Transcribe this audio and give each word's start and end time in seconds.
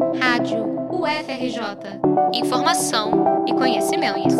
Rádio 0.00 0.64
UFRJ. 0.90 2.00
Informação 2.34 3.44
e 3.46 3.52
conhecimento. 3.52 4.34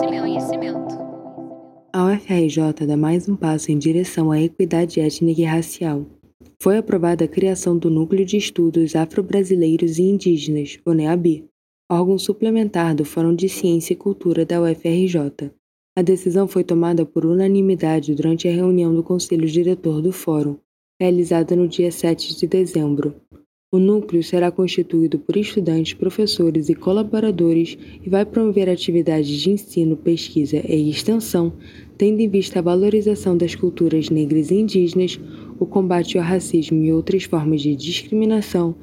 A 1.93 2.07
UFRJ 2.07 2.87
dá 2.87 2.97
mais 2.97 3.29
um 3.29 3.37
passo 3.37 3.71
em 3.71 3.77
direção 3.79 4.33
à 4.33 4.41
equidade 4.41 5.01
étnica 5.01 5.43
e 5.43 5.45
racial. 5.45 6.07
Foi 6.63 6.79
aprovada 6.79 7.27
a 7.27 7.29
criação 7.29 7.77
do 7.77 7.91
Núcleo 7.91 8.25
de 8.25 8.39
Estudos 8.39 8.97
Afro-Brasileiros 8.97 9.99
e 9.99 10.05
Indígenas, 10.05 10.79
o 10.87 10.95
NEABI, 10.95 11.45
órgão 11.91 12.19
suplementar 12.19 12.95
do 12.95 13.05
Fórum 13.05 13.35
de 13.35 13.51
Ciência 13.51 13.93
e 13.93 13.97
Cultura 13.97 14.47
da 14.47 14.63
UFRJ. 14.63 15.51
A 15.95 16.01
decisão 16.01 16.49
foi 16.49 16.65
tomada 16.65 17.05
por 17.05 17.27
unanimidade 17.27 18.15
durante 18.15 18.49
a 18.49 18.53
reunião 18.53 18.95
do 18.95 19.03
Conselho 19.03 19.47
Diretor 19.47 20.01
do 20.01 20.11
Fórum, 20.11 20.57
realizada 20.99 21.55
no 21.55 21.69
dia 21.69 21.93
7 21.93 22.35
de 22.35 22.47
dezembro. 22.47 23.15
O 23.73 23.79
núcleo 23.79 24.21
será 24.21 24.51
constituído 24.51 25.17
por 25.17 25.37
estudantes, 25.37 25.95
professores 25.95 26.69
e 26.69 26.75
colaboradores 26.75 27.79
e 28.05 28.11
vai 28.11 28.27
promover 28.27 28.69
atividades 28.69 29.29
de 29.29 29.51
ensino, 29.51 29.97
pesquisa 29.97 30.61
e 30.69 30.91
extensão, 30.91 31.53
tendo 31.97 32.19
em 32.19 32.29
vista 32.29 32.59
a 32.59 32.63
valorização 32.63 33.37
das 33.37 33.55
culturas 33.55 34.11
negras 34.11 34.51
e 34.51 34.57
indígenas, 34.57 35.21
o 35.57 35.65
combate 35.65 36.19
ao 36.19 36.25
racismo 36.25 36.83
e 36.83 36.93
outras 36.93 37.23
formas 37.23 37.61
de 37.61 37.77
discriminação, 37.77 38.75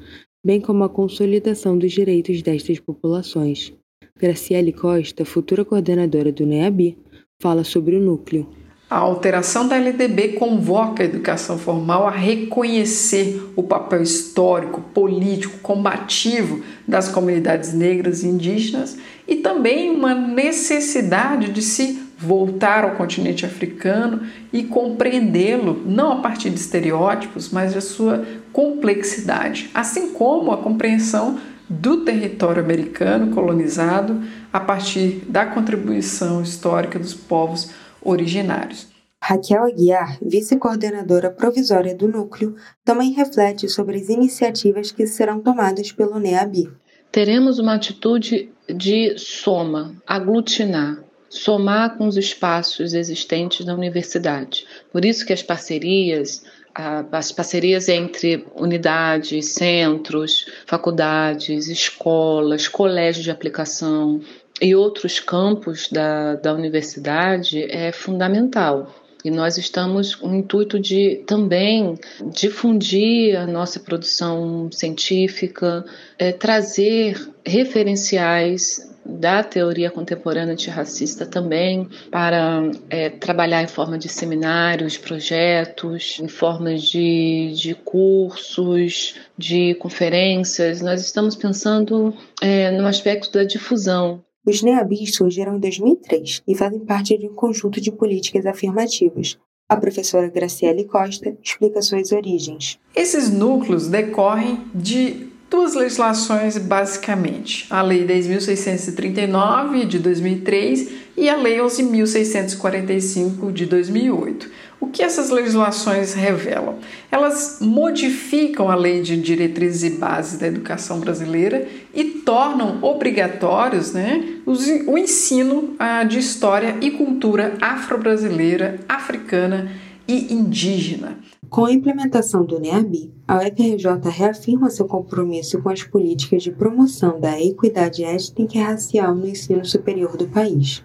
bem 0.42 0.58
como 0.58 0.82
a 0.82 0.88
consolidação 0.88 1.76
dos 1.76 1.92
direitos 1.92 2.40
destas 2.40 2.80
populações. 2.80 3.74
Graciele 4.18 4.72
Costa, 4.72 5.22
futura 5.22 5.66
coordenadora 5.66 6.32
do 6.32 6.46
NEABI, 6.46 6.96
fala 7.42 7.62
sobre 7.62 7.94
o 7.94 8.00
núcleo. 8.00 8.48
A 8.90 8.96
alteração 8.96 9.68
da 9.68 9.76
LDB 9.76 10.28
convoca 10.28 11.02
a 11.02 11.06
educação 11.06 11.58
formal 11.58 12.06
a 12.06 12.10
reconhecer 12.10 13.52
o 13.54 13.62
papel 13.62 14.00
histórico, 14.00 14.80
político, 14.80 15.58
combativo 15.58 16.62
das 16.86 17.10
comunidades 17.10 17.74
negras 17.74 18.22
e 18.22 18.28
indígenas 18.28 18.96
e 19.26 19.36
também 19.36 19.90
uma 19.90 20.14
necessidade 20.14 21.52
de 21.52 21.60
se 21.60 22.02
voltar 22.16 22.82
ao 22.82 22.92
continente 22.92 23.44
africano 23.44 24.22
e 24.50 24.64
compreendê-lo 24.64 25.82
não 25.84 26.12
a 26.12 26.16
partir 26.16 26.48
de 26.48 26.58
estereótipos, 26.58 27.50
mas 27.50 27.74
de 27.74 27.82
sua 27.82 28.24
complexidade, 28.54 29.70
assim 29.74 30.14
como 30.14 30.50
a 30.50 30.56
compreensão 30.56 31.38
do 31.68 31.98
território 31.98 32.62
americano 32.62 33.34
colonizado 33.34 34.22
a 34.50 34.58
partir 34.58 35.22
da 35.28 35.44
contribuição 35.44 36.40
histórica 36.40 36.98
dos 36.98 37.12
povos 37.12 37.70
originários. 38.02 38.88
Raquel 39.20 39.64
Aguiar, 39.64 40.18
vice-coordenadora 40.22 41.30
provisória 41.30 41.94
do 41.94 42.08
núcleo, 42.08 42.54
também 42.84 43.12
reflete 43.12 43.68
sobre 43.68 43.96
as 43.96 44.08
iniciativas 44.08 44.92
que 44.92 45.06
serão 45.06 45.40
tomadas 45.40 45.92
pelo 45.92 46.18
NEABI. 46.18 46.70
Teremos 47.10 47.58
uma 47.58 47.74
atitude 47.74 48.50
de 48.68 49.18
soma, 49.18 49.94
aglutinar, 50.06 51.02
somar 51.28 51.96
com 51.96 52.06
os 52.06 52.16
espaços 52.16 52.94
existentes 52.94 53.66
da 53.66 53.74
universidade. 53.74 54.64
Por 54.92 55.04
isso 55.04 55.26
que 55.26 55.32
as 55.32 55.42
parcerias, 55.42 56.42
as 56.74 57.32
parcerias 57.32 57.88
entre 57.88 58.46
unidades, 58.54 59.54
centros, 59.54 60.46
faculdades, 60.66 61.68
escolas, 61.68 62.68
colégios 62.68 63.24
de 63.24 63.30
aplicação, 63.30 64.20
e 64.60 64.74
outros 64.74 65.20
campos 65.20 65.88
da, 65.88 66.34
da 66.34 66.52
universidade 66.52 67.62
é 67.70 67.92
fundamental. 67.92 68.94
E 69.24 69.30
nós 69.30 69.58
estamos 69.58 70.14
com 70.14 70.28
o 70.28 70.34
intuito 70.34 70.78
de 70.78 71.22
também 71.26 71.98
difundir 72.32 73.36
a 73.36 73.46
nossa 73.46 73.80
produção 73.80 74.70
científica, 74.70 75.84
é, 76.18 76.30
trazer 76.32 77.28
referenciais 77.44 78.88
da 79.04 79.42
teoria 79.42 79.90
contemporânea 79.90 80.52
antirracista 80.52 81.24
também 81.24 81.88
para 82.10 82.70
é, 82.90 83.08
trabalhar 83.08 83.62
em 83.62 83.66
forma 83.66 83.98
de 83.98 84.08
seminários, 84.08 84.98
projetos, 84.98 86.18
em 86.22 86.28
formas 86.28 86.82
de, 86.82 87.52
de 87.54 87.74
cursos, 87.74 89.14
de 89.36 89.74
conferências. 89.76 90.82
Nós 90.82 91.00
estamos 91.00 91.34
pensando 91.34 92.14
é, 92.40 92.70
no 92.70 92.86
aspecto 92.86 93.32
da 93.32 93.44
difusão 93.44 94.22
os 94.46 94.62
NEABIs 94.62 95.14
surgiram 95.14 95.56
em 95.56 95.60
2003 95.60 96.42
e 96.46 96.54
fazem 96.54 96.80
parte 96.80 97.16
de 97.16 97.26
um 97.26 97.34
conjunto 97.34 97.80
de 97.80 97.92
políticas 97.92 98.46
afirmativas. 98.46 99.38
A 99.68 99.76
professora 99.76 100.28
Graciele 100.28 100.84
Costa 100.84 101.36
explica 101.44 101.82
suas 101.82 102.10
origens. 102.10 102.78
Esses 102.96 103.30
núcleos 103.30 103.88
decorrem 103.88 104.64
de 104.74 105.27
duas 105.50 105.74
legislações 105.74 106.56
basicamente: 106.58 107.66
a 107.70 107.82
Lei 107.82 108.06
10.639 108.06 109.86
de 109.86 109.98
2003 109.98 110.88
e 111.16 111.28
a 111.28 111.36
Lei 111.36 111.58
11.645 111.58 113.52
de 113.52 113.66
2008. 113.66 114.68
O 114.80 114.86
que 114.86 115.02
essas 115.02 115.28
legislações 115.28 116.14
revelam? 116.14 116.76
Elas 117.10 117.58
modificam 117.60 118.70
a 118.70 118.76
Lei 118.76 119.02
de 119.02 119.20
Diretrizes 119.20 119.82
e 119.82 119.90
Bases 119.98 120.38
da 120.38 120.46
Educação 120.46 121.00
Brasileira 121.00 121.66
e 121.92 122.04
tornam 122.04 122.78
obrigatórios 122.80 123.92
né, 123.92 124.24
o 124.46 124.96
ensino 124.96 125.74
ah, 125.80 126.04
de 126.04 126.20
história 126.20 126.76
e 126.80 126.92
cultura 126.92 127.54
afro-brasileira, 127.60 128.78
africana 128.88 129.68
e 129.68 129.87
indígena. 130.08 131.18
Com 131.50 131.66
a 131.66 131.72
implementação 131.72 132.44
do 132.44 132.58
NEABI, 132.58 133.12
a 133.26 133.36
UFRJ 133.38 134.10
reafirma 134.10 134.70
seu 134.70 134.86
compromisso 134.86 135.60
com 135.60 135.68
as 135.68 135.82
políticas 135.82 136.42
de 136.42 136.50
promoção 136.50 137.20
da 137.20 137.40
equidade 137.40 138.02
étnica 138.04 138.56
e 138.56 138.60
racial 138.60 139.14
no 139.14 139.26
ensino 139.26 139.64
superior 139.64 140.16
do 140.16 140.26
país. 140.28 140.82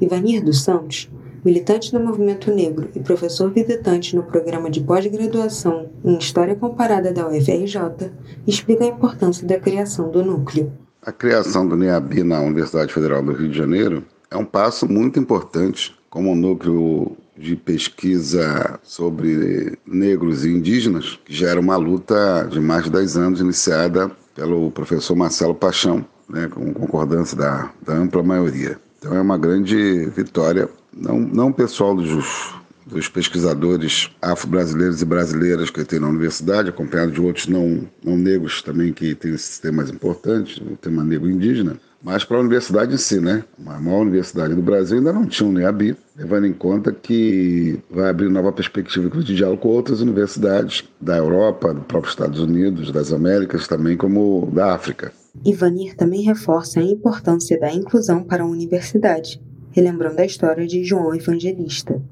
Ivanir 0.00 0.44
dos 0.44 0.62
Santos, 0.62 1.10
militante 1.44 1.92
do 1.92 2.00
movimento 2.00 2.52
negro 2.52 2.88
e 2.94 3.00
professor 3.00 3.50
visitante 3.50 4.14
no 4.14 4.22
programa 4.22 4.70
de 4.70 4.80
pós-graduação 4.80 5.90
em 6.04 6.16
História 6.16 6.54
Comparada 6.54 7.12
da 7.12 7.26
UFRJ, 7.26 8.12
explica 8.46 8.84
a 8.84 8.88
importância 8.88 9.46
da 9.46 9.58
criação 9.58 10.10
do 10.10 10.24
núcleo. 10.24 10.72
A 11.02 11.12
criação 11.12 11.66
do 11.66 11.76
NEABI 11.76 12.22
na 12.22 12.40
Universidade 12.40 12.92
Federal 12.92 13.22
do 13.22 13.32
Rio 13.32 13.48
de 13.48 13.56
Janeiro 13.56 14.04
é 14.30 14.36
um 14.36 14.44
passo 14.44 14.90
muito 14.90 15.18
importante 15.18 15.94
como 16.10 16.30
um 16.30 16.34
núcleo 16.34 17.16
de 17.40 17.56
pesquisa 17.56 18.78
sobre 18.82 19.78
negros 19.86 20.44
e 20.44 20.50
indígenas, 20.50 21.18
que 21.24 21.34
já 21.34 21.48
era 21.48 21.58
uma 21.58 21.76
luta 21.76 22.46
de 22.50 22.60
mais 22.60 22.84
de 22.84 22.90
10 22.90 23.16
anos 23.16 23.40
iniciada 23.40 24.10
pelo 24.34 24.70
professor 24.70 25.16
Marcelo 25.16 25.54
Paixão, 25.54 26.04
né, 26.28 26.48
com 26.48 26.72
concordância 26.72 27.36
da, 27.36 27.70
da 27.82 27.94
ampla 27.94 28.22
maioria. 28.22 28.78
Então 28.98 29.16
é 29.16 29.20
uma 29.20 29.38
grande 29.38 30.04
vitória, 30.14 30.68
não, 30.92 31.18
não 31.18 31.50
pessoal 31.50 31.96
dos, 31.96 32.54
dos 32.90 33.08
pesquisadores 33.08 34.10
afro-brasileiros 34.20 35.00
e 35.00 35.04
brasileiras 35.04 35.70
que 35.70 35.84
tem 35.84 36.00
na 36.00 36.08
universidade, 36.08 36.68
acompanhado 36.68 37.12
de 37.12 37.20
outros 37.20 37.46
não, 37.46 37.86
não 38.04 38.16
negros 38.16 38.62
também 38.62 38.92
que 38.92 39.14
têm 39.14 39.34
esses 39.34 39.58
temas 39.58 39.90
importantes, 39.90 40.58
o 40.58 40.76
tema 40.76 41.04
negro 41.04 41.30
indígena, 41.30 41.78
mas 42.02 42.24
para 42.24 42.38
a 42.38 42.40
universidade 42.40 42.94
em 42.94 42.98
si, 42.98 43.20
né? 43.20 43.44
A 43.66 43.78
maior 43.78 44.00
universidade 44.00 44.54
do 44.54 44.62
Brasil 44.62 44.98
ainda 44.98 45.12
não 45.12 45.26
tinha 45.26 45.48
um 45.48 45.52
NEABI, 45.52 45.96
levando 46.16 46.46
em 46.46 46.52
conta 46.52 46.92
que 46.92 47.78
vai 47.90 48.08
abrir 48.08 48.30
nova 48.30 48.50
perspectiva 48.52 49.08
de 49.22 49.36
diálogo 49.36 49.60
com 49.60 49.68
outras 49.68 50.00
universidades 50.00 50.84
da 51.00 51.18
Europa, 51.18 51.74
do 51.74 51.82
próprio 51.82 52.10
Estados 52.10 52.40
Unidos, 52.40 52.90
das 52.90 53.12
Américas, 53.12 53.68
também 53.68 53.96
como 53.96 54.50
da 54.52 54.74
África. 54.74 55.12
Ivanir 55.44 55.94
também 55.94 56.22
reforça 56.22 56.80
a 56.80 56.82
importância 56.82 57.60
da 57.60 57.70
inclusão 57.70 58.24
para 58.24 58.42
a 58.42 58.46
universidade, 58.46 59.40
relembrando 59.70 60.20
a 60.20 60.24
história 60.24 60.66
de 60.66 60.82
João 60.82 61.14
Evangelista. 61.14 62.02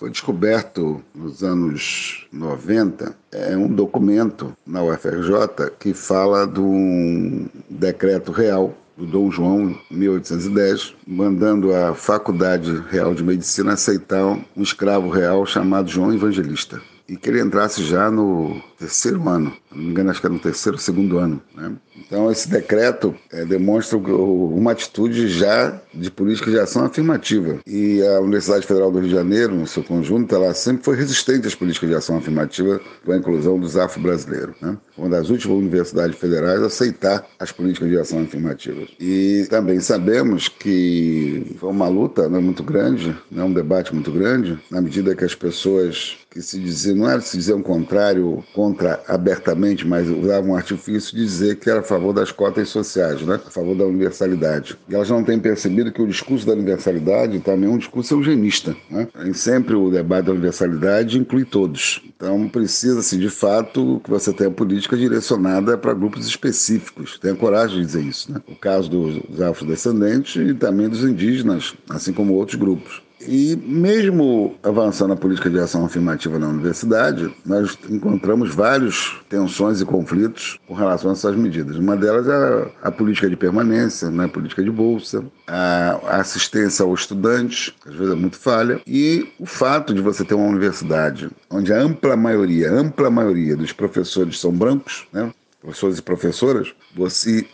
Foi 0.00 0.08
descoberto 0.08 1.04
nos 1.14 1.44
anos 1.44 2.26
90 2.32 3.14
é 3.30 3.54
um 3.54 3.68
documento 3.68 4.56
na 4.66 4.82
UFRJ 4.82 5.72
que 5.78 5.92
fala 5.92 6.46
de 6.46 6.58
um 6.58 7.46
decreto 7.68 8.32
real 8.32 8.74
do 8.96 9.04
Dom 9.04 9.30
João, 9.30 9.78
1810, 9.90 10.94
mandando 11.06 11.74
a 11.76 11.94
Faculdade 11.94 12.82
Real 12.88 13.14
de 13.14 13.22
Medicina 13.22 13.74
aceitar 13.74 14.24
um 14.24 14.62
escravo 14.62 15.10
real 15.10 15.44
chamado 15.44 15.90
João 15.90 16.14
Evangelista. 16.14 16.80
E 17.06 17.14
que 17.14 17.28
ele 17.28 17.42
entrasse 17.42 17.84
já 17.84 18.10
no 18.10 18.58
terceiro 18.80 19.28
ano, 19.28 19.52
não 19.70 19.82
me 19.82 19.90
engano, 19.90 20.10
acho 20.10 20.20
que 20.20 20.26
era 20.26 20.32
no 20.32 20.40
terceiro 20.40 20.76
ou 20.76 20.82
segundo 20.82 21.18
ano. 21.18 21.40
Né? 21.54 21.72
Então, 21.98 22.30
esse 22.32 22.48
decreto 22.48 23.14
é, 23.30 23.44
demonstra 23.44 23.98
uma 23.98 24.72
atitude 24.72 25.28
já 25.28 25.78
de 25.92 26.10
política 26.10 26.50
de 26.50 26.58
ação 26.58 26.86
afirmativa. 26.86 27.58
E 27.66 28.02
a 28.02 28.20
Universidade 28.20 28.66
Federal 28.66 28.90
do 28.90 28.98
Rio 28.98 29.08
de 29.08 29.14
Janeiro, 29.14 29.54
no 29.54 29.66
seu 29.66 29.84
conjunto, 29.84 30.34
ela 30.34 30.54
sempre 30.54 30.82
foi 30.82 30.96
resistente 30.96 31.46
às 31.46 31.54
políticas 31.54 31.90
de 31.90 31.94
ação 31.94 32.16
afirmativa 32.16 32.80
com 33.04 33.12
a 33.12 33.16
inclusão 33.16 33.60
dos 33.60 33.76
afro-brasileiros. 33.76 34.54
Né? 34.62 34.76
Uma 34.96 35.10
das 35.10 35.28
últimas 35.28 35.58
universidades 35.58 36.16
federais 36.16 36.62
a 36.62 36.66
aceitar 36.66 37.26
as 37.38 37.52
políticas 37.52 37.88
de 37.88 37.98
ação 37.98 38.22
afirmativa. 38.22 38.80
E 38.98 39.46
também 39.50 39.78
sabemos 39.80 40.48
que 40.48 41.54
foi 41.58 41.68
uma 41.68 41.88
luta 41.88 42.28
né, 42.30 42.38
muito 42.38 42.62
grande, 42.62 43.14
né, 43.30 43.44
um 43.44 43.52
debate 43.52 43.94
muito 43.94 44.10
grande, 44.10 44.58
na 44.70 44.80
medida 44.80 45.14
que 45.14 45.24
as 45.24 45.34
pessoas 45.34 46.16
que 46.30 46.40
se 46.40 46.58
diziam, 46.60 46.96
não 46.96 47.10
era 47.10 47.20
se 47.20 47.36
dizer 47.36 47.54
um 47.54 47.62
contrário 47.62 48.42
contra 48.54 48.69
contra 48.70 49.02
abertamente, 49.08 49.86
mas 49.86 50.08
usava 50.08 50.46
um 50.46 50.54
artifício 50.54 51.16
de 51.16 51.24
dizer 51.24 51.56
que 51.56 51.68
era 51.68 51.80
a 51.80 51.82
favor 51.82 52.12
das 52.12 52.30
cotas 52.30 52.68
sociais, 52.68 53.20
né? 53.22 53.40
a 53.44 53.50
favor 53.50 53.76
da 53.76 53.84
universalidade. 53.84 54.76
E 54.88 54.94
elas 54.94 55.10
não 55.10 55.24
têm 55.24 55.38
percebido 55.38 55.92
que 55.92 56.00
o 56.00 56.06
discurso 56.06 56.46
da 56.46 56.52
universalidade 56.52 57.40
também 57.40 57.68
é 57.68 57.72
um 57.72 57.78
discurso 57.78 58.14
eugenista. 58.14 58.76
Né? 58.90 59.08
E 59.26 59.34
sempre 59.34 59.74
o 59.74 59.90
debate 59.90 60.26
da 60.26 60.32
universalidade 60.32 61.18
inclui 61.18 61.44
todos. 61.44 62.02
Então 62.16 62.48
precisa-se, 62.48 63.16
de 63.18 63.30
fato, 63.30 64.00
que 64.04 64.10
você 64.10 64.32
tenha 64.32 64.50
política 64.50 64.96
direcionada 64.96 65.76
para 65.76 65.94
grupos 65.94 66.26
específicos. 66.26 67.18
Tenha 67.18 67.34
coragem 67.34 67.80
de 67.80 67.86
dizer 67.86 68.02
isso. 68.02 68.32
Né? 68.32 68.40
O 68.48 68.54
caso 68.54 68.88
dos 68.88 69.40
afrodescendentes 69.40 70.36
e 70.36 70.54
também 70.54 70.88
dos 70.88 71.02
indígenas, 71.02 71.74
assim 71.88 72.12
como 72.12 72.34
outros 72.34 72.58
grupos. 72.58 73.02
E 73.26 73.54
mesmo 73.56 74.54
avançando 74.62 75.12
a 75.12 75.16
política 75.16 75.50
de 75.50 75.58
ação 75.58 75.84
afirmativa 75.84 76.38
na 76.38 76.48
universidade, 76.48 77.32
nós 77.44 77.78
encontramos 77.88 78.54
várias 78.54 79.12
tensões 79.28 79.80
e 79.80 79.84
conflitos 79.84 80.58
com 80.66 80.74
relação 80.74 81.10
a 81.10 81.12
essas 81.12 81.36
medidas. 81.36 81.76
Uma 81.76 81.96
delas 81.96 82.26
é 82.26 82.72
a 82.82 82.90
política 82.90 83.28
de 83.28 83.36
permanência, 83.36 84.10
né, 84.10 84.24
a 84.24 84.28
política 84.28 84.62
de 84.62 84.70
bolsa, 84.70 85.24
a 85.46 86.16
assistência 86.16 86.82
ao 86.82 86.94
estudante, 86.94 87.76
que 87.82 87.90
às 87.90 87.94
vezes 87.94 88.12
é 88.12 88.16
muito 88.16 88.38
falha, 88.38 88.80
e 88.86 89.28
o 89.38 89.46
fato 89.46 89.92
de 89.92 90.00
você 90.00 90.24
ter 90.24 90.34
uma 90.34 90.48
universidade 90.48 91.30
onde 91.50 91.72
a 91.72 91.80
ampla 91.80 92.16
maioria, 92.16 92.72
ampla 92.72 93.10
maioria 93.10 93.56
dos 93.56 93.72
professores 93.72 94.40
são 94.40 94.52
brancos, 94.52 95.06
né, 95.12 95.30
professores 95.60 95.98
e 95.98 96.02
professoras, 96.02 96.72
você 96.96 97.46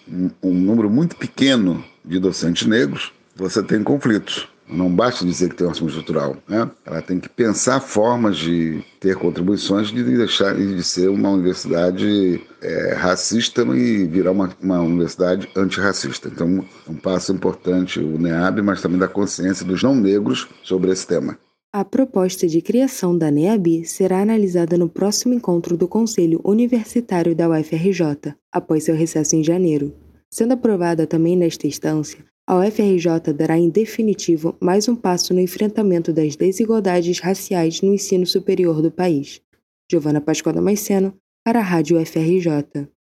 um 0.43 0.55
número 0.55 0.89
muito 0.89 1.17
pequeno 1.17 1.85
de 2.05 2.21
docentes 2.21 2.67
negros, 2.67 3.13
você 3.35 3.63
tem 3.63 3.83
conflitos. 3.83 4.49
Não 4.69 4.91
basta 4.91 5.25
dizer 5.25 5.51
que 5.51 5.57
tem 5.57 5.67
uma 5.67 5.73
ação 5.73 5.87
estrutural, 5.87 6.37
né? 6.49 6.69
Ela 6.85 7.01
tem 7.01 7.21
que 7.21 7.29
pensar 7.29 7.81
formas 7.81 8.37
de 8.37 8.83
ter 9.01 9.17
contribuições 9.17 9.89
de 9.89 10.03
deixar 10.03 10.57
de 10.57 10.83
ser 10.83 11.09
uma 11.09 11.31
universidade 11.31 12.41
é, 12.61 12.95
racista 12.95 13.63
e 13.63 14.07
virar 14.07 14.33
uma, 14.33 14.51
uma 14.61 14.81
universidade 14.81 15.49
antirracista. 15.57 16.29
Então, 16.29 16.65
um 16.89 16.95
passo 16.97 17.33
importante 17.33 18.01
o 18.01 18.19
NEAB, 18.19 18.63
mas 18.63 18.83
também 18.83 18.99
da 18.99 19.09
consciência 19.09 19.65
dos 19.65 19.83
não 19.83 19.95
negros 19.95 20.49
sobre 20.63 20.91
esse 20.91 21.07
tema. 21.07 21.39
A 21.73 21.85
proposta 21.85 22.47
de 22.47 22.63
criação 22.63 23.17
da 23.17 23.31
NEAB 23.31 23.85
será 23.85 24.23
analisada 24.23 24.79
no 24.79 24.89
próximo 24.89 25.35
encontro 25.35 25.77
do 25.77 25.87
Conselho 25.87 26.41
Universitário 26.43 27.35
da 27.37 27.49
UFRJ, 27.51 28.35
após 28.51 28.85
seu 28.85 28.95
recesso 28.95 29.37
em 29.37 29.45
janeiro. 29.45 29.93
Sendo 30.31 30.53
aprovada 30.53 31.07
também 31.07 31.37
nesta 31.37 31.67
instância, 31.67 32.25
a 32.49 32.57
UFRJ 32.57 33.33
dará 33.35 33.59
em 33.59 33.69
definitivo 33.69 34.57
mais 34.61 34.89
um 34.89 34.95
passo 34.95 35.35
no 35.35 35.41
enfrentamento 35.41 36.13
das 36.13 36.37
desigualdades 36.37 37.19
raciais 37.19 37.83
no 37.83 37.93
ensino 37.93 38.25
superior 38.25 38.81
do 38.81 38.91
país. 38.91 39.43
Giovana 39.91 40.21
Pascoal 40.21 40.55
Damasceno, 40.55 41.13
para 41.45 41.59
a 41.59 41.63
Rádio 41.63 42.01
UFRJ. 42.01 42.89